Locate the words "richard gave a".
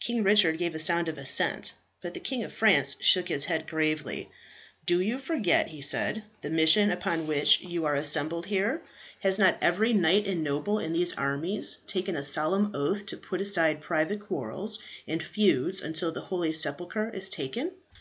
0.24-0.80